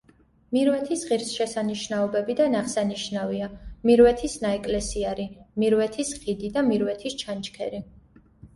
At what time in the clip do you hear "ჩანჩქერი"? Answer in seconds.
7.25-7.87